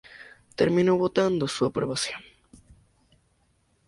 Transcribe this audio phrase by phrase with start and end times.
[0.55, 2.21] Terminó votando su aprobación.